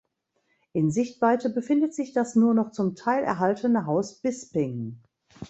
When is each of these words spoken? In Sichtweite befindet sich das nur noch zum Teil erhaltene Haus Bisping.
In 0.73 0.89
Sichtweite 0.89 1.51
befindet 1.51 1.93
sich 1.93 2.11
das 2.11 2.33
nur 2.35 2.55
noch 2.55 2.71
zum 2.71 2.95
Teil 2.95 3.23
erhaltene 3.23 3.85
Haus 3.85 4.15
Bisping. 4.19 4.99